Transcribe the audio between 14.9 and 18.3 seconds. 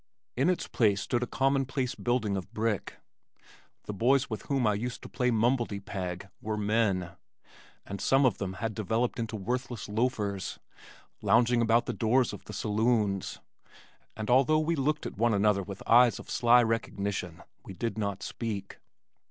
at one another with eyes of sly recognition, we did not